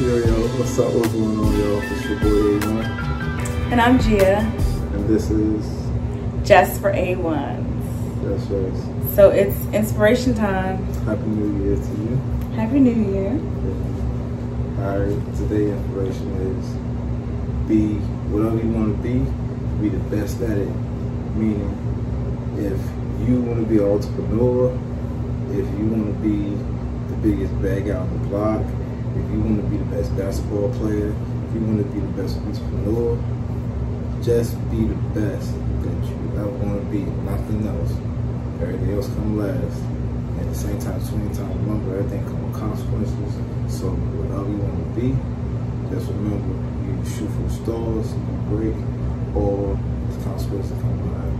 What's 0.00 0.78
up? 0.78 0.94
What's 0.94 1.08
going 1.08 1.38
on, 1.38 1.58
y'all? 1.58 1.82
It's 1.82 2.04
your 2.06 2.18
boy 2.20 2.58
A1. 2.58 2.84
And 3.70 3.78
I'm 3.82 4.00
Gia. 4.00 4.38
And 4.38 5.06
this 5.06 5.30
is 5.30 6.48
Just 6.48 6.80
for 6.80 6.90
A1. 6.90 8.22
That's 8.22 8.44
right. 8.44 9.14
So 9.14 9.28
it's 9.28 9.54
inspiration 9.74 10.32
time. 10.32 10.82
Happy 11.04 11.20
New 11.20 11.64
Year 11.66 11.76
to 11.76 11.90
you. 12.00 12.16
Happy 12.56 12.80
New 12.80 13.12
Year. 13.12 13.32
Alright, 14.80 15.36
today 15.36 15.70
inspiration 15.70 16.32
is 16.48 16.64
be 17.68 17.96
whatever 18.32 18.56
you 18.56 18.72
want 18.72 18.96
to 18.96 19.02
be, 19.02 19.18
be 19.82 19.94
the 19.94 20.02
best 20.16 20.40
at 20.40 20.56
it. 20.56 20.70
Meaning, 21.36 21.76
if 22.56 23.28
you 23.28 23.42
want 23.42 23.60
to 23.60 23.66
be 23.66 23.76
an 23.76 23.84
entrepreneur, 23.84 24.72
if 25.50 25.78
you 25.78 25.86
want 25.88 26.06
to 26.06 26.18
be 26.22 26.56
the 27.14 27.20
biggest 27.20 27.60
bag 27.60 27.90
out 27.90 28.08
on 28.08 28.22
the 28.22 28.28
block, 28.28 28.64
if 29.16 29.30
you 29.30 29.40
want 29.40 29.60
to 29.60 29.66
be 29.68 29.76
the 29.76 29.84
best 29.96 30.16
basketball 30.16 30.70
player, 30.74 31.10
if 31.10 31.54
you 31.54 31.60
want 31.60 31.78
to 31.78 31.88
be 31.92 32.00
the 32.00 32.12
best 32.22 32.38
entrepreneur, 32.38 33.18
just 34.22 34.54
be 34.70 34.84
the 34.84 34.94
best 35.16 35.50
that 35.82 35.98
you 36.06 36.16
ever 36.36 36.50
want 36.62 36.78
to 36.78 36.86
be, 36.92 37.00
nothing 37.24 37.66
else. 37.66 37.92
Everything 38.60 38.92
else 38.94 39.08
come 39.08 39.38
last. 39.38 39.82
At 40.38 40.46
the 40.46 40.54
same 40.54 40.78
time, 40.78 41.00
same 41.00 41.32
time, 41.34 41.50
remember 41.66 41.98
everything 41.98 42.24
comes 42.24 42.44
with 42.44 42.54
consequences. 42.60 43.34
So 43.66 43.90
whatever 43.90 44.48
you 44.48 44.58
want 44.58 44.78
to 44.78 45.00
be, 45.00 45.16
just 45.90 46.06
remember 46.12 46.54
you 46.86 46.92
shoot 47.08 47.30
for 47.32 47.42
the 47.42 47.50
stars, 47.50 48.12
you 48.12 48.20
be 48.20 48.36
great, 48.52 48.78
or 49.34 49.78
the 50.12 50.18
consequences 50.24 50.76
come 50.80 50.96
behind. 51.02 51.34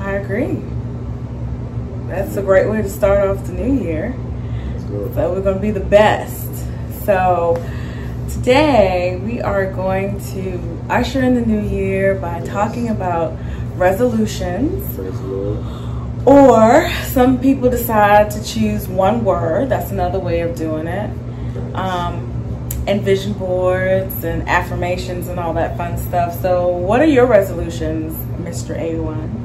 I 0.00 0.12
agree. 0.22 0.62
That's 2.08 2.36
a 2.36 2.42
great 2.42 2.68
way 2.68 2.82
to 2.82 2.88
start 2.88 3.26
off 3.28 3.44
the 3.46 3.52
new 3.52 3.82
year. 3.82 4.14
So, 4.94 5.32
we're 5.32 5.42
to 5.54 5.60
be 5.60 5.72
the 5.72 5.80
best. 5.80 6.48
So 7.04 7.62
today 8.30 9.20
we 9.24 9.40
are 9.40 9.66
going 9.66 10.20
to 10.32 10.86
usher 10.88 11.20
in 11.20 11.34
the 11.34 11.44
new 11.44 11.60
year 11.60 12.14
by 12.14 12.40
talking 12.40 12.90
about 12.90 13.36
resolutions. 13.74 14.98
Or 16.24 16.88
some 17.06 17.40
people 17.40 17.68
decide 17.70 18.30
to 18.30 18.44
choose 18.44 18.86
one 18.86 19.24
word. 19.24 19.68
That's 19.68 19.90
another 19.90 20.20
way 20.20 20.40
of 20.40 20.54
doing 20.54 20.86
it. 20.86 21.10
Um, 21.74 22.30
and 22.86 23.02
vision 23.02 23.32
boards 23.32 24.22
and 24.22 24.48
affirmations 24.48 25.26
and 25.26 25.40
all 25.40 25.54
that 25.54 25.76
fun 25.76 25.98
stuff. 25.98 26.40
So, 26.40 26.68
what 26.68 27.00
are 27.00 27.06
your 27.06 27.26
resolutions, 27.26 28.14
Mr. 28.38 28.78
A1? 28.78 29.44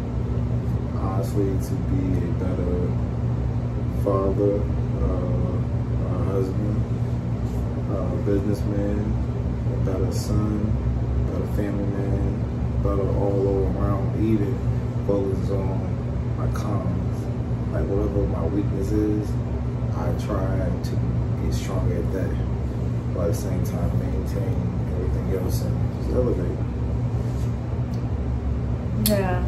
honestly 1.20 1.52
to 1.68 1.76
be 1.92 2.18
a 2.18 2.32
better 2.40 2.88
father, 4.04 4.79
husband, 6.40 6.80
a 7.92 8.16
businessman, 8.26 9.00
a 9.74 9.78
better 9.86 10.12
son, 10.14 10.62
a 11.28 11.32
better 11.32 11.52
family 11.54 11.84
man, 11.84 12.82
better 12.82 13.08
all 13.18 13.48
over 13.48 13.78
around, 13.78 14.24
even 14.24 14.56
focus 15.06 15.50
on 15.52 16.38
my 16.38 16.48
cons. 16.54 17.26
Like 17.74 17.86
whatever 17.88 18.26
my 18.28 18.46
weakness 18.48 18.92
is, 18.92 19.30
I 19.98 20.16
try 20.26 20.72
to 20.88 21.44
get 21.44 21.54
stronger 21.54 21.98
at 21.98 22.14
that. 22.14 22.32
But 23.14 23.22
at 23.22 23.28
the 23.28 23.34
same 23.36 23.64
time 23.66 24.00
maintain 24.00 24.56
everything 24.96 25.44
else 25.44 25.62
and 25.64 25.76
just 25.98 26.16
elevate. 26.16 26.58
Yeah. 29.10 29.44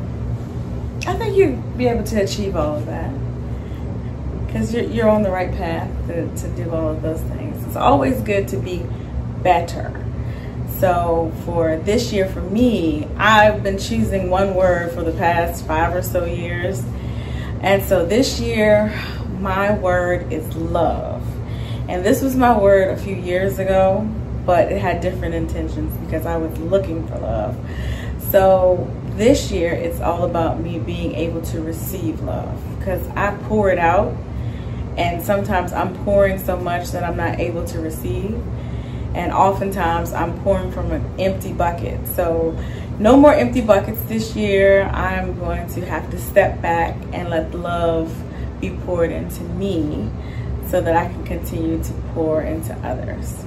I 1.07 1.17
think 1.17 1.37
you'd 1.37 1.77
be 1.77 1.87
able 1.87 2.03
to 2.03 2.21
achieve 2.21 2.57
all 2.57 2.75
of 2.75 2.85
that. 2.87 3.13
Because 4.51 4.73
you're, 4.73 4.83
you're 4.83 5.09
on 5.09 5.23
the 5.23 5.31
right 5.31 5.51
path 5.51 5.89
to, 6.07 6.27
to 6.35 6.49
do 6.55 6.69
all 6.71 6.89
of 6.89 7.01
those 7.01 7.21
things. 7.21 7.65
It's 7.65 7.77
always 7.77 8.19
good 8.21 8.49
to 8.49 8.57
be 8.57 8.85
better. 9.41 10.05
So 10.79 11.31
for 11.45 11.77
this 11.77 12.11
year, 12.11 12.27
for 12.27 12.41
me, 12.41 13.07
I've 13.15 13.63
been 13.63 13.77
choosing 13.77 14.29
one 14.29 14.55
word 14.55 14.91
for 14.91 15.03
the 15.03 15.13
past 15.13 15.65
five 15.65 15.95
or 15.95 16.01
so 16.01 16.25
years. 16.25 16.83
And 17.61 17.83
so 17.83 18.05
this 18.05 18.39
year, 18.39 18.91
my 19.39 19.73
word 19.73 20.33
is 20.33 20.53
love. 20.55 21.23
And 21.87 22.03
this 22.03 22.21
was 22.21 22.35
my 22.35 22.57
word 22.57 22.89
a 22.89 22.97
few 22.97 23.15
years 23.15 23.59
ago, 23.59 24.09
but 24.45 24.71
it 24.71 24.81
had 24.81 25.01
different 25.01 25.35
intentions 25.35 25.95
because 26.05 26.25
I 26.25 26.37
was 26.37 26.57
looking 26.59 27.07
for 27.07 27.19
love. 27.19 27.55
So 28.31 28.89
this 29.11 29.51
year, 29.51 29.73
it's 29.73 29.99
all 29.99 30.23
about 30.23 30.59
me 30.59 30.79
being 30.79 31.13
able 31.15 31.41
to 31.43 31.61
receive 31.61 32.21
love 32.21 32.59
because 32.79 33.07
I 33.09 33.35
pour 33.43 33.69
it 33.69 33.77
out, 33.77 34.15
and 34.97 35.21
sometimes 35.21 35.71
I'm 35.73 35.95
pouring 36.03 36.37
so 36.37 36.57
much 36.57 36.91
that 36.91 37.03
I'm 37.03 37.17
not 37.17 37.39
able 37.39 37.65
to 37.65 37.79
receive. 37.79 38.41
And 39.13 39.33
oftentimes, 39.33 40.13
I'm 40.13 40.39
pouring 40.41 40.71
from 40.71 40.91
an 40.91 41.19
empty 41.19 41.51
bucket. 41.51 42.07
So, 42.07 42.57
no 42.97 43.17
more 43.17 43.33
empty 43.33 43.61
buckets 43.61 44.01
this 44.03 44.35
year. 44.35 44.83
I'm 44.83 45.37
going 45.39 45.67
to 45.73 45.85
have 45.85 46.09
to 46.11 46.19
step 46.19 46.61
back 46.61 46.95
and 47.11 47.29
let 47.29 47.53
love 47.53 48.13
be 48.61 48.69
poured 48.85 49.11
into 49.11 49.43
me 49.43 50.09
so 50.67 50.79
that 50.79 50.95
I 50.95 51.07
can 51.11 51.25
continue 51.25 51.83
to 51.83 51.93
pour 52.13 52.41
into 52.41 52.73
others. 52.87 53.43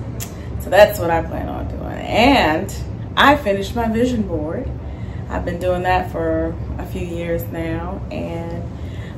So, 0.60 0.68
that's 0.68 0.98
what 0.98 1.10
I 1.10 1.22
plan 1.22 1.48
on 1.48 1.68
doing. 1.68 1.82
And 1.82 2.74
I 3.16 3.36
finished 3.36 3.74
my 3.74 3.88
vision 3.88 4.22
board. 4.28 4.70
I've 5.30 5.44
been 5.46 5.60
doing 5.60 5.82
that 5.84 6.12
for 6.12 6.54
a 6.78 6.84
few 6.84 7.06
years 7.06 7.42
now. 7.44 8.02
And 8.10 8.62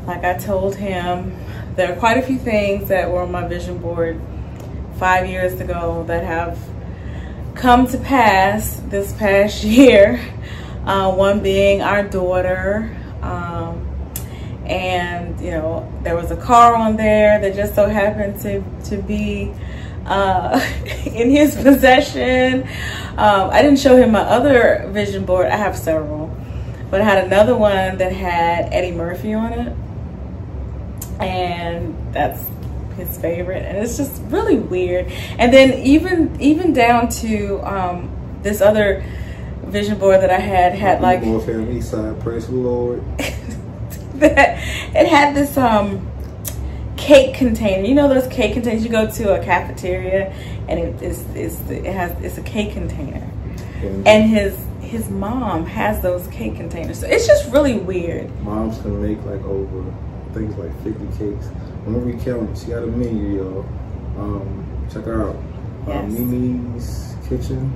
like 0.06 0.22
I 0.22 0.34
told 0.34 0.76
him, 0.76 1.36
there 1.76 1.92
are 1.92 1.96
quite 1.96 2.16
a 2.16 2.22
few 2.22 2.38
things 2.38 2.88
that 2.88 3.10
were 3.10 3.20
on 3.20 3.30
my 3.30 3.46
vision 3.46 3.78
board 3.78 4.20
five 4.98 5.28
years 5.28 5.60
ago 5.60 6.04
that 6.08 6.24
have 6.24 6.58
come 7.54 7.86
to 7.86 7.98
pass 7.98 8.80
this 8.86 9.12
past 9.14 9.62
year. 9.64 10.20
Uh, 10.86 11.12
one 11.12 11.42
being 11.42 11.82
our 11.82 12.02
daughter. 12.02 12.96
Um, 13.20 13.82
and, 14.64 15.38
you 15.40 15.50
know, 15.50 15.92
there 16.02 16.16
was 16.16 16.30
a 16.30 16.36
car 16.36 16.74
on 16.74 16.96
there 16.96 17.40
that 17.40 17.54
just 17.54 17.74
so 17.74 17.88
happened 17.88 18.40
to, 18.40 18.62
to 18.88 19.02
be 19.02 19.52
uh, 20.06 20.58
in 21.06 21.30
his 21.30 21.56
possession. 21.56 22.62
Um, 23.18 23.50
I 23.50 23.62
didn't 23.62 23.78
show 23.78 23.96
him 23.96 24.12
my 24.12 24.20
other 24.20 24.88
vision 24.92 25.24
board. 25.24 25.46
I 25.46 25.56
have 25.56 25.76
several, 25.76 26.34
but 26.90 27.00
I 27.00 27.04
had 27.04 27.24
another 27.24 27.56
one 27.56 27.98
that 27.98 28.12
had 28.12 28.72
Eddie 28.72 28.92
Murphy 28.92 29.34
on 29.34 29.52
it, 29.52 29.76
and 31.20 31.96
that's 32.12 32.44
his 32.96 33.16
favorite. 33.18 33.64
And 33.64 33.78
it's 33.78 33.96
just 33.96 34.22
really 34.24 34.58
weird. 34.58 35.06
And 35.38 35.52
then 35.52 35.74
even 35.80 36.40
even 36.40 36.72
down 36.72 37.08
to 37.08 37.60
um, 37.60 38.10
this 38.42 38.60
other 38.60 39.04
vision 39.64 39.98
board 39.98 40.20
that 40.20 40.30
I 40.30 40.38
had 40.38 40.74
had 40.74 41.00
like 41.00 41.22
North 41.22 41.46
Ham 41.46 41.70
East 41.76 41.90
Side, 41.90 42.20
praise 42.20 42.46
the 42.46 42.54
Lord. 42.54 43.02
that 44.16 44.58
it 44.94 45.08
had 45.08 45.34
this 45.34 45.56
um 45.56 46.10
cake 46.96 47.34
container. 47.34 47.86
You 47.86 47.94
know 47.94 48.08
those 48.08 48.26
cake 48.28 48.54
containers 48.54 48.84
you 48.84 48.90
go 48.90 49.10
to 49.10 49.40
a 49.40 49.44
cafeteria 49.44 50.32
and 50.68 50.80
it 50.80 51.02
is 51.02 51.24
it's, 51.34 51.60
it 51.70 51.84
has 51.84 52.18
it's 52.22 52.38
a 52.38 52.42
cake 52.42 52.72
container. 52.72 53.30
And, 53.82 54.08
And 54.08 54.30
his 54.30 54.58
his 54.80 55.10
mom 55.10 55.66
has 55.66 56.00
those 56.00 56.26
cake 56.28 56.56
containers. 56.56 57.00
So 57.00 57.06
it's 57.06 57.26
just 57.26 57.52
really 57.52 57.76
weird. 57.76 58.30
moms 58.42 58.80
can 58.80 59.02
make 59.02 59.18
like 59.24 59.44
over 59.44 59.92
things 60.36 60.54
like 60.56 60.72
50 60.84 61.06
cakes. 61.18 61.46
Whenever 61.84 62.10
you 62.10 62.18
count, 62.18 62.58
she 62.58 62.66
got 62.66 62.82
a 62.82 62.86
menu, 62.86 63.42
y'all. 63.42 63.60
Um, 64.18 64.86
check 64.92 65.04
her 65.04 65.30
out. 65.30 65.36
Uh, 65.86 66.02
Mimi's 66.02 67.16
Kitchen. 67.28 67.72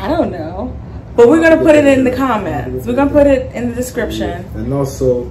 I 0.00 0.08
don't 0.08 0.30
know. 0.30 0.76
But 1.16 1.28
we're 1.28 1.40
gonna 1.40 1.62
put 1.62 1.74
it 1.74 1.86
in 1.86 2.04
the 2.04 2.14
comments. 2.14 2.86
We're 2.86 2.94
gonna 2.94 3.10
put 3.10 3.26
it 3.26 3.54
in 3.54 3.70
the 3.70 3.74
description. 3.74 4.44
And 4.54 4.72
also, 4.72 5.30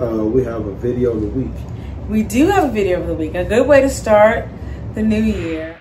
uh, 0.00 0.24
we 0.24 0.44
have 0.44 0.66
a 0.66 0.74
video 0.74 1.12
of 1.12 1.20
the 1.20 1.28
week. 1.28 1.54
We 2.08 2.22
do 2.22 2.46
have 2.46 2.64
a 2.64 2.72
video 2.72 3.00
of 3.00 3.06
the 3.06 3.14
week. 3.14 3.34
A 3.34 3.44
good 3.44 3.66
way 3.66 3.80
to 3.80 3.90
start 3.90 4.48
the 4.94 5.02
new 5.02 5.22
year. 5.22 5.80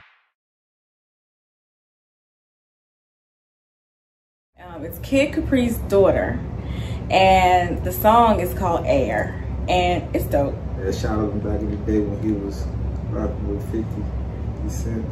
Um, 4.59 4.83
it's 4.83 4.99
Kid 4.99 5.33
Capri's 5.33 5.77
daughter, 5.89 6.39
and 7.09 7.83
the 7.83 7.91
song 7.91 8.39
is 8.39 8.53
called 8.53 8.85
Air, 8.85 9.44
and 9.69 10.15
it's 10.15 10.25
dope. 10.25 10.55
Yeah, 10.79 10.91
shout 10.91 11.19
out 11.19 11.25
to 11.27 11.31
him 11.31 11.39
back 11.39 11.59
in 11.61 11.71
the 11.71 11.77
day 11.91 11.99
when 11.99 12.21
he 12.21 12.31
was 12.33 12.65
rocking 13.09 13.47
with 13.49 13.63
50 13.71 13.85
He 14.63 14.69
said, 14.69 15.03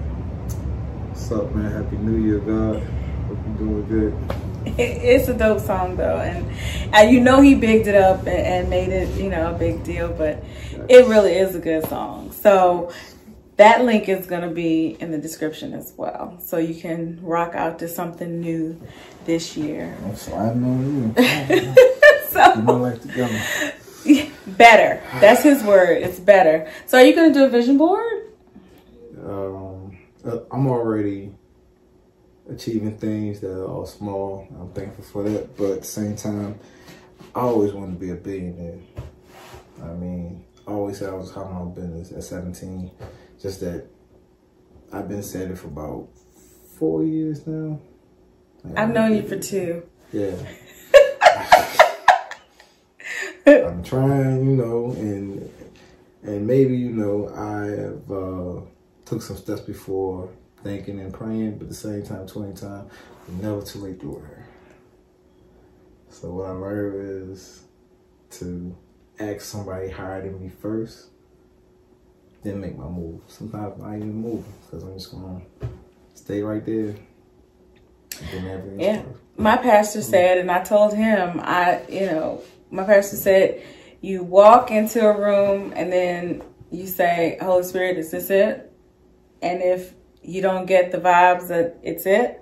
What's 1.09 1.31
up, 1.31 1.53
man? 1.55 1.71
Happy 1.71 1.97
New 1.97 2.17
Year, 2.23 2.39
God. 2.39 2.83
Hope 3.27 3.37
you're 3.47 3.57
doing 3.57 3.87
good. 3.87 4.15
It's 4.77 5.27
a 5.27 5.33
dope 5.33 5.59
song 5.59 5.97
though, 5.97 6.17
and, 6.19 6.45
and 6.93 7.11
you 7.11 7.19
know 7.19 7.41
he 7.41 7.53
bigged 7.53 7.87
it 7.87 7.95
up 7.95 8.19
and, 8.21 8.29
and 8.29 8.69
made 8.69 8.89
it, 8.89 9.09
you 9.21 9.29
know, 9.29 9.53
a 9.53 9.57
big 9.57 9.83
deal. 9.83 10.09
But 10.13 10.43
it 10.89 11.05
really 11.07 11.33
is 11.33 11.53
a 11.55 11.59
good 11.59 11.85
song. 11.89 12.31
So 12.31 12.91
that 13.57 13.83
link 13.83 14.07
is 14.09 14.25
gonna 14.25 14.49
be 14.51 14.97
in 14.99 15.11
the 15.11 15.17
description 15.17 15.73
as 15.73 15.93
well, 15.97 16.37
so 16.39 16.57
you 16.57 16.79
can 16.81 17.19
rock 17.21 17.55
out 17.55 17.79
to 17.79 17.87
something 17.89 18.39
new 18.39 18.81
this 19.25 19.57
year. 19.57 19.95
I'm 20.05 20.15
sliding 20.15 20.63
on 20.63 21.15
you. 21.59 21.75
You 22.55 22.55
So 22.55 22.61
know, 22.61 22.77
like 22.77 23.01
together. 23.01 23.41
better. 24.57 25.01
That's 25.19 25.43
his 25.43 25.63
word. 25.63 26.01
It's 26.01 26.19
better. 26.19 26.71
So 26.85 26.97
are 26.97 27.03
you 27.03 27.15
gonna 27.15 27.33
do 27.33 27.45
a 27.45 27.49
vision 27.49 27.77
board? 27.77 28.33
Um, 29.23 29.97
uh, 30.25 30.39
I'm 30.51 30.67
already 30.67 31.33
achieving 32.49 32.97
things 32.97 33.39
that 33.39 33.51
are 33.51 33.67
all 33.67 33.85
small. 33.85 34.47
I'm 34.59 34.71
thankful 34.71 35.03
for 35.03 35.23
that. 35.23 35.55
But 35.57 35.71
at 35.71 35.81
the 35.81 35.87
same 35.87 36.15
time, 36.15 36.59
I 37.35 37.41
always 37.41 37.73
wanted 37.73 37.93
to 37.93 37.99
be 37.99 38.11
a 38.11 38.15
billionaire. 38.15 38.79
I 39.81 39.93
mean, 39.93 40.45
I 40.67 40.71
always 40.71 40.99
said 40.99 41.09
I 41.09 41.13
was 41.13 41.33
having 41.33 41.53
my 41.53 41.59
own 41.59 41.73
business 41.73 42.11
at 42.11 42.23
17. 42.23 42.91
Just 43.41 43.59
that 43.61 43.85
I've 44.91 45.07
been 45.07 45.23
saying 45.23 45.51
it 45.51 45.57
for 45.57 45.67
about 45.67 46.07
four 46.77 47.03
years 47.03 47.45
now. 47.47 47.79
Like, 48.63 48.77
I've 48.77 48.93
known 48.93 49.15
you 49.15 49.23
for 49.23 49.37
two. 49.37 49.83
Yeah. 50.11 50.35
I'm 53.45 53.83
trying, 53.83 54.45
you 54.45 54.55
know, 54.55 54.91
and 54.91 55.49
and 56.23 56.47
maybe 56.47 56.77
you 56.77 56.91
know 56.91 57.29
I 57.35 57.65
have 57.81 58.11
uh, 58.11 58.61
took 59.05 59.21
some 59.21 59.37
steps 59.37 59.61
before 59.61 60.29
thinking 60.63 60.99
and 60.99 61.13
praying, 61.13 61.57
but 61.57 61.63
at 61.63 61.69
the 61.69 61.75
same 61.75 62.03
time, 62.03 62.25
20 62.25 62.53
times, 62.53 62.91
never 63.41 63.61
too 63.61 63.79
late 63.79 63.99
to 63.99 64.15
her. 64.15 64.47
So 66.09 66.31
what 66.31 66.47
I 66.47 66.51
learned 66.51 67.31
is 67.31 67.63
to 68.31 68.75
ask 69.19 69.41
somebody 69.41 69.89
higher 69.89 70.21
than 70.21 70.41
me 70.41 70.49
first, 70.49 71.07
then 72.43 72.61
make 72.61 72.77
my 72.77 72.87
move. 72.87 73.21
Sometimes 73.27 73.81
I 73.81 73.95
ain't 73.95 74.03
even 74.03 74.15
move 74.15 74.45
because 74.65 74.83
I'm 74.83 74.93
just 74.93 75.11
gonna 75.11 75.41
stay 76.13 76.41
right 76.41 76.65
there. 76.65 76.95
yeah, 78.77 79.01
my 79.37 79.57
pastor 79.57 80.01
said, 80.01 80.37
and 80.37 80.49
I 80.49 80.63
told 80.63 80.93
him, 80.93 81.41
I 81.43 81.81
you 81.89 82.05
know, 82.05 82.41
my 82.73 82.83
pastor 82.83 83.15
said, 83.15 83.63
you 84.01 84.23
walk 84.23 84.71
into 84.71 85.07
a 85.07 85.17
room 85.17 85.71
and 85.75 85.91
then 85.91 86.41
you 86.71 86.87
say, 86.87 87.37
Holy 87.41 87.63
Spirit, 87.63 87.97
is 87.97 88.11
this 88.11 88.29
it? 88.29 88.71
And 89.41 89.61
if 89.61 89.93
you 90.23 90.41
don't 90.41 90.65
get 90.65 90.91
the 90.91 90.97
vibes 90.97 91.47
that 91.49 91.77
it's 91.83 92.05
it, 92.05 92.41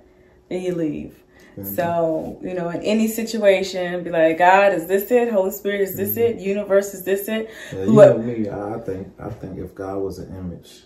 then 0.50 0.62
you 0.62 0.74
leave. 0.74 1.22
Mm-hmm. 1.58 1.76
So, 1.76 2.40
you 2.42 2.54
know, 2.54 2.70
in 2.70 2.82
any 2.82 3.10
situation, 3.10 4.04
be 4.04 4.10
like, 4.10 4.38
God, 4.38 4.74
is 4.74 4.88
this 4.88 5.12
it? 5.12 5.32
Holy 5.34 5.52
Spirit, 5.52 5.82
is 5.82 5.98
this 5.98 6.12
mm-hmm. 6.12 6.40
it? 6.40 6.42
Universe, 6.42 6.94
is 6.94 7.04
this 7.04 7.28
it? 7.28 7.50
Yeah, 7.74 7.84
you 7.84 7.94
know 7.94 8.18
me, 8.18 8.50
I 8.50 8.80
think 8.80 9.14
I 9.20 9.30
think 9.30 9.60
if 9.60 9.76
God 9.76 9.98
was 9.98 10.20
an 10.20 10.34
image, 10.36 10.84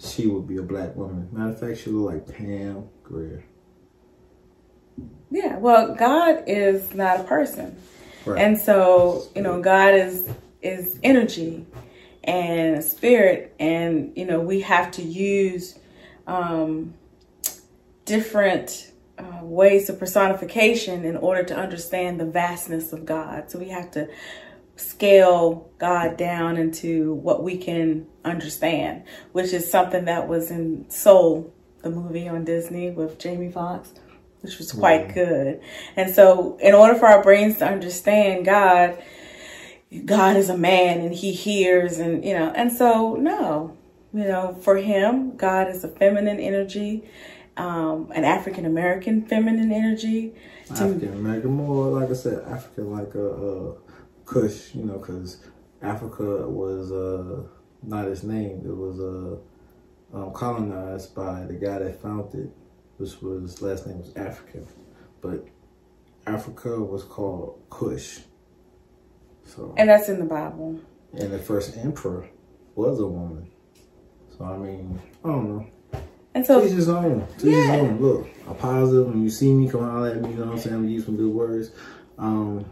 she 0.00 0.26
would 0.26 0.48
be 0.48 0.56
a 0.56 0.62
black 0.62 0.96
woman. 0.96 1.28
Matter 1.30 1.50
of 1.50 1.60
fact, 1.60 1.78
she 1.78 1.90
look 1.90 2.12
like 2.12 2.36
Pam 2.36 2.88
Grier. 3.04 3.44
Yeah, 5.30 5.56
well, 5.58 5.94
God 5.94 6.42
is 6.48 6.92
not 6.94 7.20
a 7.20 7.24
person. 7.24 7.80
Right. 8.24 8.40
And 8.40 8.58
so, 8.58 9.28
you 9.34 9.42
know, 9.42 9.60
God 9.60 9.94
is 9.94 10.28
is 10.62 10.98
energy 11.02 11.66
and 12.24 12.84
spirit 12.84 13.54
and 13.58 14.12
you 14.16 14.26
know, 14.26 14.40
we 14.40 14.60
have 14.60 14.90
to 14.92 15.02
use 15.02 15.78
um, 16.26 16.94
different 18.04 18.92
uh, 19.18 19.40
ways 19.42 19.88
of 19.88 19.98
personification 19.98 21.04
in 21.04 21.16
order 21.16 21.42
to 21.44 21.56
understand 21.56 22.20
the 22.20 22.24
vastness 22.24 22.92
of 22.92 23.04
God. 23.04 23.50
So 23.50 23.58
we 23.58 23.68
have 23.68 23.90
to 23.92 24.08
scale 24.76 25.70
God 25.78 26.16
down 26.16 26.56
into 26.56 27.14
what 27.14 27.42
we 27.42 27.58
can 27.58 28.06
understand, 28.24 29.04
which 29.32 29.52
is 29.52 29.70
something 29.70 30.06
that 30.06 30.26
was 30.26 30.50
in 30.50 30.88
Soul, 30.88 31.52
the 31.82 31.90
movie 31.90 32.28
on 32.28 32.44
Disney 32.44 32.90
with 32.90 33.18
Jamie 33.18 33.50
Foxx, 33.50 33.92
which 34.40 34.58
was 34.58 34.72
quite 34.72 35.08
mm. 35.08 35.14
good. 35.14 35.60
And 35.96 36.14
so, 36.14 36.58
in 36.60 36.74
order 36.74 36.94
for 36.94 37.06
our 37.06 37.22
brains 37.22 37.58
to 37.58 37.66
understand 37.66 38.44
God, 38.44 39.02
God 40.04 40.36
is 40.36 40.48
a 40.48 40.56
man 40.56 41.00
and 41.00 41.14
he 41.14 41.32
hears, 41.32 41.98
and 41.98 42.24
you 42.24 42.34
know, 42.34 42.52
and 42.54 42.72
so, 42.72 43.14
no, 43.16 43.76
you 44.12 44.24
know, 44.24 44.56
for 44.62 44.76
him, 44.76 45.36
God 45.36 45.68
is 45.68 45.84
a 45.84 45.88
feminine 45.88 46.40
energy, 46.40 47.08
um, 47.56 48.10
an 48.14 48.24
African 48.24 48.66
American 48.66 49.26
feminine 49.26 49.72
energy. 49.72 50.34
African 50.70 51.12
American, 51.12 51.50
more 51.50 52.00
like 52.00 52.10
I 52.10 52.14
said, 52.14 52.44
African 52.44 52.92
like 52.92 53.14
a, 53.14 53.26
a 53.26 53.74
Kush, 54.24 54.74
you 54.74 54.84
know, 54.84 54.98
because 54.98 55.38
Africa 55.82 56.48
was 56.48 56.92
uh, 56.92 57.42
not 57.82 58.06
its 58.06 58.22
name. 58.22 58.62
It 58.64 58.76
was 58.76 59.00
uh, 59.00 60.16
um, 60.16 60.32
colonized 60.32 61.14
by 61.14 61.44
the 61.46 61.54
guy 61.54 61.78
that 61.78 62.00
found 62.00 62.34
it, 62.34 62.50
which 63.00 63.20
was 63.22 63.62
last 63.62 63.86
name 63.86 63.98
was 63.98 64.14
African, 64.14 64.66
but 65.22 65.46
Africa 66.26 66.78
was 66.78 67.02
called 67.02 67.62
Cush. 67.70 68.20
So, 69.44 69.74
and 69.78 69.88
that's 69.88 70.08
in 70.08 70.18
the 70.18 70.26
Bible. 70.26 70.78
And 71.14 71.32
the 71.32 71.38
first 71.38 71.76
emperor 71.78 72.28
was 72.74 73.00
a 73.00 73.06
woman. 73.06 73.50
So 74.36 74.44
I 74.44 74.56
mean, 74.58 75.00
I 75.24 75.28
don't 75.28 75.48
know. 75.48 75.66
And 76.34 76.46
so 76.46 76.60
teach 76.60 76.72
his 76.72 76.88
own. 76.88 77.26
Teach 77.38 77.54
yeah. 77.54 77.72
his 77.72 77.80
own. 77.80 78.00
Look, 78.00 78.28
I'm 78.46 78.54
positive 78.56 79.08
when 79.08 79.22
you 79.22 79.30
see 79.30 79.52
me 79.52 79.68
come 79.68 79.82
out 79.82 80.06
at 80.06 80.20
me, 80.20 80.30
you 80.30 80.36
know 80.36 80.44
what 80.44 80.52
I'm 80.52 80.58
saying? 80.58 80.76
I'm 80.76 80.88
use 80.88 81.06
some 81.06 81.16
good 81.16 81.32
words. 81.32 81.70
Um 82.18 82.64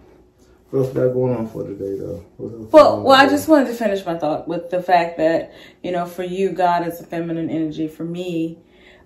what 0.70 0.80
else 0.80 0.92
got 0.92 1.14
going 1.14 1.34
on 1.34 1.48
for 1.48 1.64
today 1.64 1.98
though? 1.98 2.24
Well 2.38 3.02
well 3.02 3.16
I 3.16 3.28
just 3.28 3.48
wanted 3.48 3.68
to 3.68 3.74
finish 3.74 4.04
my 4.04 4.18
thought 4.18 4.46
with 4.46 4.70
the 4.70 4.82
fact 4.82 5.16
that, 5.16 5.54
you 5.82 5.90
know, 5.90 6.04
for 6.04 6.22
you 6.22 6.52
God 6.52 6.86
is 6.86 7.00
a 7.00 7.04
feminine 7.04 7.50
energy. 7.50 7.88
For 7.88 8.04
me, 8.04 8.58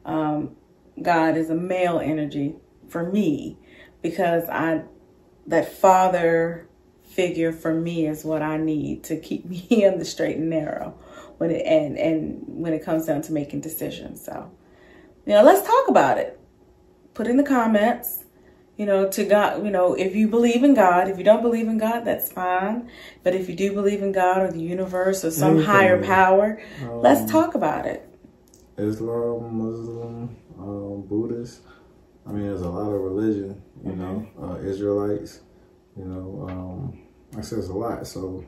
um, 0.04 0.56
God 1.00 1.37
is 1.37 1.50
a 1.50 1.55
male 1.55 1.99
energy 1.99 2.55
for 2.89 3.11
me 3.11 3.59
because 4.03 4.49
I 4.49 4.83
that 5.47 5.73
father 5.73 6.69
figure 7.05 7.53
for 7.53 7.75
me 7.75 8.06
is 8.06 8.25
what 8.25 8.43
I 8.43 8.56
need 8.56 9.05
to 9.05 9.17
keep 9.17 9.44
me 9.49 9.67
in 9.69 9.99
the 9.99 10.05
straight 10.05 10.37
and 10.37 10.50
narrow 10.50 10.94
when 11.39 11.50
it 11.50 11.65
and 11.67 11.97
and 11.99 12.43
when 12.47 12.73
it 12.73 12.85
comes 12.85 13.06
down 13.06 13.23
to 13.23 13.33
making 13.33 13.61
decisions. 13.61 14.25
So, 14.25 14.50
you 15.27 15.33
know, 15.35 15.43
let's 15.43 15.67
talk 15.67 15.89
about 15.89 16.19
it. 16.19 16.39
Put 17.15 17.27
in 17.27 17.37
the 17.37 17.44
comments. 17.44 18.25
You 18.79 18.87
know, 18.87 19.08
to 19.11 19.25
God, 19.25 19.63
you 19.65 19.70
know, 19.70 19.93
if 19.94 20.17
you 20.17 20.29
believe 20.29 20.65
in 20.65 20.72
God, 20.72 21.06
if 21.06 21.19
you 21.19 21.22
don't 21.25 21.43
believe 21.43 21.69
in 21.69 21.77
God, 21.77 22.01
that's 22.06 22.32
fine. 22.32 22.91
But 23.22 23.34
if 23.34 23.49
you 23.49 23.55
do 23.55 23.75
believe 23.75 24.03
in 24.03 24.13
God 24.13 24.41
or 24.43 24.51
the 24.51 24.63
universe 24.63 25.25
or 25.27 25.31
some 25.31 25.53
Anything. 25.56 25.67
higher 25.67 26.03
power, 26.03 26.61
um, 26.82 27.01
let's 27.03 27.31
talk 27.31 27.55
about 27.55 27.87
it. 27.87 28.08
Islam, 28.79 29.58
Muslim, 29.58 30.37
um, 30.59 31.06
Buddhist. 31.06 31.63
I 32.27 32.32
mean, 32.32 32.47
there's 32.47 32.63
a 32.63 32.69
lot 32.69 32.93
of 32.93 33.01
religion, 33.01 33.61
you 33.85 33.97
know, 33.97 34.29
uh, 34.41 34.56
Israelites, 34.59 35.41
you 35.97 36.05
know, 36.05 36.47
um, 36.49 37.03
I 37.37 37.41
said, 37.41 37.59
there's 37.59 37.69
a 37.69 37.75
lot. 37.75 38.06
So 38.06 38.44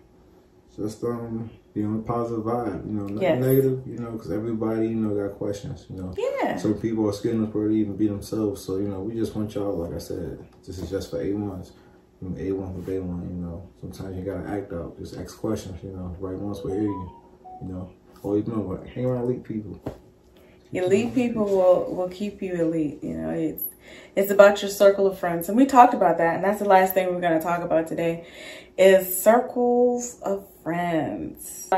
just 0.76 1.02
um 1.04 1.50
be 1.72 1.82
on 1.82 1.96
a 1.96 2.02
positive 2.02 2.44
vibe, 2.44 2.86
you 2.86 2.92
know, 2.92 3.06
not 3.06 3.22
yes. 3.22 3.40
negative, 3.40 3.82
you 3.86 3.98
know, 3.98 4.12
because 4.12 4.30
everybody, 4.30 4.88
you 4.88 4.94
know, 4.94 5.14
got 5.14 5.36
questions, 5.36 5.86
you 5.90 5.96
know. 5.96 6.14
Yeah. 6.16 6.56
So 6.56 6.72
people 6.74 7.08
are 7.08 7.12
scared 7.12 7.34
enough 7.34 7.52
to 7.52 7.68
even 7.68 7.96
be 7.96 8.06
themselves. 8.06 8.64
So, 8.64 8.76
you 8.76 8.88
know, 8.88 9.00
we 9.00 9.14
just 9.14 9.34
want 9.34 9.54
y'all, 9.54 9.76
like 9.76 9.92
I 9.92 9.98
said, 9.98 10.38
this 10.64 10.78
is 10.78 10.88
just 10.88 11.10
for 11.10 11.18
A1s. 11.18 11.72
From 12.20 12.36
A1 12.36 12.74
for 12.74 12.90
day 12.90 13.00
one, 13.00 13.28
you 13.28 13.44
know. 13.44 13.68
Sometimes 13.80 14.16
you 14.16 14.22
gotta 14.22 14.48
act 14.48 14.72
out, 14.72 14.96
just 14.98 15.16
ask 15.16 15.36
questions, 15.36 15.82
you 15.82 15.90
know. 15.90 16.14
Right 16.20 16.36
ones 16.36 16.62
will 16.62 16.72
hear 16.72 16.82
you, 16.82 17.12
you 17.62 17.68
know. 17.68 17.90
Always 18.22 18.46
remember, 18.46 18.86
hang 18.86 19.04
around 19.04 19.24
elite 19.24 19.44
people. 19.44 19.80
Elite 20.74 21.14
people 21.14 21.44
will 21.44 21.94
will 21.94 22.08
keep 22.08 22.42
you 22.42 22.54
elite, 22.54 22.98
you 23.02 23.14
know. 23.14 23.30
It's 23.30 23.62
it's 24.16 24.30
about 24.32 24.60
your 24.60 24.70
circle 24.70 25.06
of 25.06 25.18
friends. 25.18 25.48
And 25.48 25.56
we 25.56 25.66
talked 25.66 25.94
about 25.94 26.18
that, 26.18 26.34
and 26.34 26.44
that's 26.44 26.58
the 26.58 26.64
last 26.68 26.94
thing 26.94 27.14
we're 27.14 27.20
gonna 27.20 27.40
talk 27.40 27.62
about 27.62 27.86
today 27.86 28.26
is 28.76 29.22
circles 29.22 30.18
of 30.22 30.46
friends. 30.64 31.70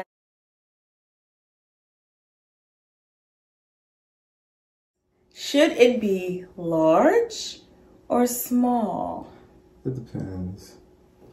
Should 5.35 5.73
it 5.73 6.01
be 6.01 6.47
large 6.57 7.61
or 8.09 8.27
small? 8.27 9.31
It 9.85 9.95
depends 9.95 10.77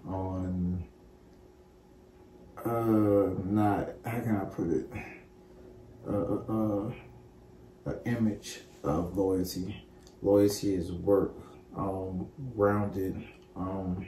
on 0.06 0.84
uh 2.66 3.30
not 3.46 3.90
how 4.06 4.20
can 4.20 4.36
I 4.36 4.46
put 4.46 4.68
it 4.68 4.90
uh 6.08 6.12
uh, 6.12 6.88
uh 6.88 6.92
an 7.86 8.00
image 8.06 8.62
of 8.84 9.18
loyalty. 9.18 9.86
Loyalty 10.22 10.74
is 10.76 10.92
work, 10.92 11.36
um, 11.76 12.28
rounded, 12.56 13.24
um, 13.56 14.06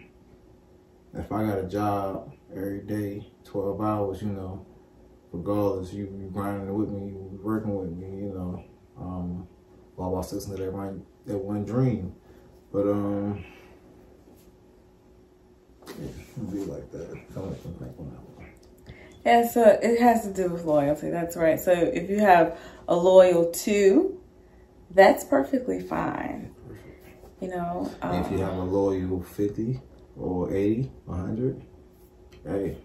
if 1.17 1.32
I 1.32 1.46
got 1.46 1.60
a 1.60 1.63
job 1.63 2.34
every 2.51 2.82
day, 2.82 3.32
12 3.46 3.82
hours, 3.82 4.22
you 4.22 4.29
know, 4.29 4.65
regardless, 5.32 5.94
you, 5.94 6.03
you 6.03 6.29
grinding 6.32 6.74
with 6.74 6.89
me, 6.89 7.08
you 7.08 7.39
working 7.41 7.75
with 7.75 7.91
me, 7.91 8.27
you 8.27 8.34
know, 8.34 8.63
um, 9.00 9.48
while 9.96 10.10
I 10.10 10.17
was 10.17 10.34
listening 10.34 10.58
to 10.58 10.63
that 10.63 10.74
one, 10.74 11.05
that 11.25 11.38
one 11.38 11.63
dream. 11.63 12.15
But, 12.72 12.89
um, 12.89 13.46
it 15.88 16.51
be 16.51 16.60
like 16.65 16.91
that. 16.91 17.17
One 17.36 18.35
Yeah, 19.25 19.48
so 19.48 19.79
it 19.82 20.00
has 20.00 20.22
to 20.24 20.34
do 20.34 20.50
with 20.50 20.65
loyalty. 20.65 21.10
That's 21.10 21.36
right. 21.36 21.60
So 21.60 21.72
if 21.72 22.10
you 22.10 22.20
have 22.20 22.60
a 22.88 22.96
loyal 22.96 23.51
two, 23.51 24.22
that's 24.91 25.24
perfectly 25.24 25.82
fine. 25.82 26.53
Perfect. 26.67 27.41
You 27.41 27.48
know, 27.50 27.91
um, 28.01 28.24
if 28.24 28.32
you 28.32 28.38
have 28.38 28.55
a 28.55 28.63
loyal 28.63 29.24
50, 29.24 29.82
or 30.17 30.53
80, 30.53 30.91
100, 31.05 31.62
hey, 32.46 32.77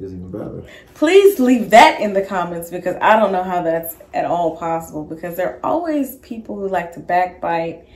is 0.00 0.12
even 0.12 0.30
better. 0.30 0.62
Please 0.94 1.38
leave 1.38 1.70
that 1.70 2.00
in 2.00 2.12
the 2.12 2.22
comments 2.22 2.70
because 2.70 2.96
I 3.00 3.16
don't 3.16 3.32
know 3.32 3.42
how 3.42 3.62
that's 3.62 3.96
at 4.12 4.24
all 4.24 4.56
possible 4.56 5.04
because 5.04 5.36
there 5.36 5.56
are 5.56 5.60
always 5.62 6.16
people 6.16 6.56
who 6.56 6.68
like 6.68 6.92
to 6.94 7.00
backbite 7.00 7.86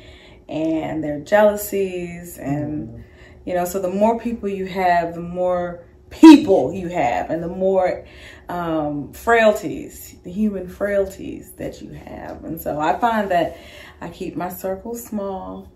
and 0.49 1.03
their 1.03 1.21
jealousies 1.21 2.39
and 2.39 3.05
you 3.45 3.55
know 3.55 3.65
so 3.65 3.81
the 3.81 3.91
more 3.91 4.19
people 4.19 4.49
you 4.49 4.65
have 4.65 5.15
the 5.15 5.21
more 5.21 5.85
people 6.11 6.73
you 6.73 6.89
have 6.89 7.31
and 7.31 7.43
the 7.43 7.49
more 7.49 8.07
um, 8.49 9.13
frailties 9.13 10.17
the 10.25 10.33
human 10.33 10.69
frailties 10.69 11.53
that 11.53 11.83
you 11.83 11.91
have. 11.91 12.45
And 12.45 12.61
so 12.61 12.81
i 12.81 12.99
find 12.99 13.31
that 13.31 13.59
i 14.01 14.09
keep 14.09 14.37
my 14.37 14.49
circle 14.49 14.95
small. 14.95 15.71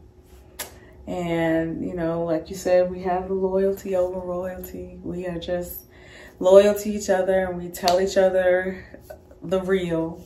And 1.06 1.84
you 1.84 1.94
know 1.94 2.24
like 2.24 2.48
you 2.50 2.56
said 2.56 2.90
we 2.90 3.02
have 3.02 3.30
loyalty 3.30 3.96
over 3.96 4.20
royalty. 4.20 4.98
We 5.02 5.26
are 5.26 5.38
just 5.38 5.86
loyal 6.38 6.74
to 6.74 6.88
each 6.88 7.10
other 7.10 7.46
and 7.46 7.58
we 7.58 7.68
tell 7.68 8.00
each 8.00 8.16
other 8.16 8.84
the 9.42 9.60
real. 9.60 10.24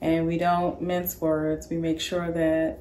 And 0.00 0.26
we 0.26 0.36
don't 0.36 0.82
mince 0.82 1.20
words. 1.20 1.68
We 1.70 1.76
make 1.76 2.00
sure 2.00 2.30
that 2.32 2.80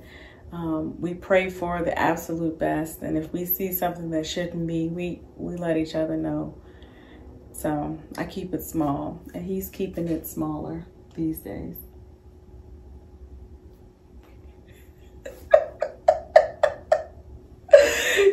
um, 0.52 1.00
we 1.00 1.14
pray 1.14 1.50
for 1.50 1.82
the 1.82 1.98
absolute 1.98 2.60
best, 2.60 3.02
and 3.02 3.18
if 3.18 3.32
we 3.32 3.46
see 3.46 3.72
something 3.72 4.10
that 4.12 4.28
shouldn't 4.28 4.68
be, 4.68 4.90
we 4.90 5.22
we 5.38 5.56
let 5.56 5.78
each 5.78 5.96
other 5.96 6.18
know. 6.18 6.62
So 7.54 7.98
I 8.18 8.26
keep 8.26 8.54
it 8.54 8.62
small, 8.64 9.22
and 9.34 9.46
he's 9.46 9.70
keeping 9.70 10.10
it 10.10 10.28
smaller 10.28 10.86
these 11.16 11.40
days. 11.40 11.78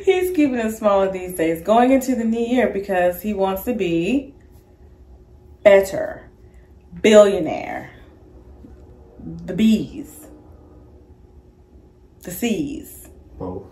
he's 0.05 0.35
keeping 0.35 0.59
it 0.59 0.73
smaller 0.73 1.13
these 1.13 1.37
days, 1.37 1.63
going 1.63 1.93
into 1.93 2.17
the 2.17 2.25
new 2.25 2.45
year 2.45 2.69
because 2.69 3.23
he 3.23 3.33
wants 3.33 3.63
to 3.65 3.75
be 3.75 4.35
better, 5.63 6.29
billionaire, 7.01 7.93
the 9.21 9.55
bees 9.55 10.28
the 12.29 12.35
C's. 12.35 13.09
Both. 13.39 13.65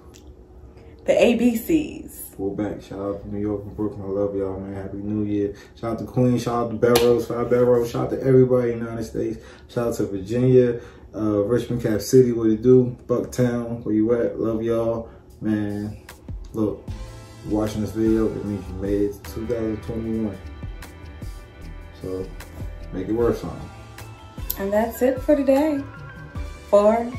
The 1.04 1.12
ABCs. 1.12 2.34
Full 2.36 2.54
back. 2.54 2.80
Shout 2.82 2.98
out 2.98 3.22
to 3.22 3.28
New 3.28 3.40
York 3.40 3.62
and 3.64 3.76
Brooklyn. 3.76 4.02
I 4.02 4.08
love 4.08 4.34
y'all, 4.34 4.58
man. 4.58 4.74
Happy 4.74 4.96
New 4.96 5.24
Year. 5.24 5.54
Shout 5.78 5.92
out 5.92 5.98
to 5.98 6.04
Queen. 6.06 6.38
Shout 6.38 6.72
out 6.72 6.80
to 6.80 6.88
out 6.88 7.50
to 7.50 7.56
Bellerose. 7.56 7.90
Shout 7.90 8.04
out 8.04 8.10
to 8.10 8.22
everybody 8.22 8.72
in 8.72 8.78
the 8.78 8.86
United 8.86 9.04
States. 9.04 9.44
Shout 9.68 9.88
out 9.88 9.94
to 9.96 10.06
Virginia, 10.06 10.80
uh, 11.14 11.44
Richmond, 11.44 11.82
Cap 11.82 12.00
City, 12.00 12.32
what 12.32 12.48
it 12.48 12.62
do? 12.62 12.96
Bucktown, 13.06 13.84
where 13.84 13.94
you 13.94 14.12
at? 14.14 14.40
Love 14.40 14.62
y'all. 14.62 15.10
Man, 15.40 15.96
look, 16.54 16.86
watching 17.46 17.82
this 17.82 17.92
video, 17.92 18.26
it 18.26 18.44
means 18.44 18.66
you 18.68 18.74
made 18.76 19.02
it 19.02 19.24
to 19.24 19.34
2021. 19.34 20.36
So, 22.00 22.26
make 22.92 23.08
it 23.08 23.12
worth 23.12 23.38
something. 23.38 23.70
And 24.58 24.72
that's 24.72 25.02
it 25.02 25.20
for 25.20 25.36
today. 25.36 25.82
For 26.70 27.12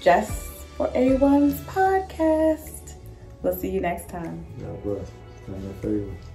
Just 0.00 0.51
for 0.82 0.88
A1's 0.98 1.60
podcast. 1.60 2.94
We'll 3.42 3.54
see 3.54 3.70
you 3.70 3.80
next 3.80 4.08
time. 4.08 4.44
God 4.58 4.82
bless. 4.82 5.12
Stand 5.44 5.62
in 5.64 5.74
favor. 5.74 6.31